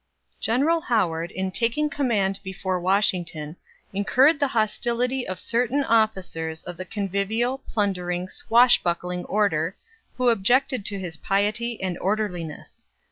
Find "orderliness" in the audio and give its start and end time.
11.99-12.87